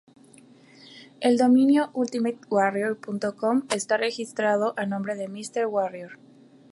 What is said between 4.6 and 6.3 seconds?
a nombre de "Míster Warrior".